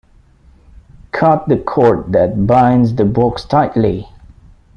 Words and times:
Cut 1.11 1.47
the 1.47 1.57
cord 1.59 2.11
that 2.13 2.47
binds 2.47 2.95
the 2.95 3.05
box 3.05 3.45
tightly. 3.45 4.07